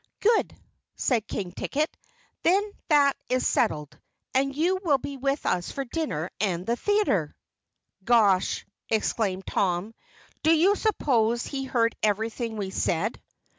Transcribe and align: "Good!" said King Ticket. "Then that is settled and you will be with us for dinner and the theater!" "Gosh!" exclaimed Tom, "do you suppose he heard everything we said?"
"Good!" 0.19 0.57
said 0.95 1.27
King 1.27 1.51
Ticket. 1.51 1.95
"Then 2.41 2.71
that 2.87 3.15
is 3.29 3.45
settled 3.45 3.99
and 4.33 4.55
you 4.55 4.79
will 4.83 4.97
be 4.97 5.15
with 5.17 5.45
us 5.45 5.69
for 5.71 5.85
dinner 5.85 6.31
and 6.39 6.65
the 6.65 6.75
theater!" 6.75 7.35
"Gosh!" 8.03 8.65
exclaimed 8.89 9.45
Tom, 9.45 9.93
"do 10.41 10.51
you 10.51 10.75
suppose 10.75 11.45
he 11.45 11.65
heard 11.65 11.95
everything 12.01 12.57
we 12.57 12.71
said?" 12.71 13.21